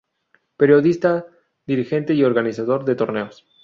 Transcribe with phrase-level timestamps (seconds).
[0.57, 1.27] Periodista,
[1.67, 3.45] dirigente y organizador de torneos.